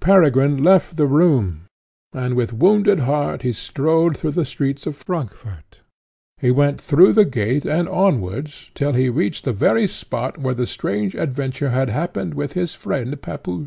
Peregrine 0.00 0.62
left 0.62 0.94
the 0.96 1.08
room, 1.08 1.62
and 2.12 2.34
with 2.36 2.52
wounded 2.52 3.00
heart 3.00 3.42
he 3.42 3.52
strolled 3.52 4.16
through 4.16 4.30
the 4.30 4.44
streets 4.44 4.86
of 4.86 4.94
Frankfort. 4.94 5.80
He 6.38 6.52
went 6.52 6.80
through 6.80 7.12
the 7.12 7.24
gate 7.24 7.64
and 7.66 7.88
onwards, 7.88 8.70
till 8.74 8.92
he 8.92 9.08
reached 9.08 9.44
the 9.46 9.52
very 9.52 9.88
spot 9.88 10.38
where 10.38 10.54
the 10.54 10.64
strange 10.66 11.16
adventure 11.16 11.70
had 11.70 11.88
happened 11.88 12.34
with 12.34 12.52
his 12.52 12.72
friend, 12.72 13.20
Pepusch. 13.20 13.66